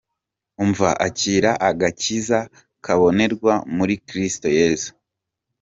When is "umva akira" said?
0.63-1.51